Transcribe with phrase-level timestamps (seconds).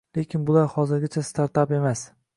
[0.19, 2.07] lekin bular hozirgacha Startup emas.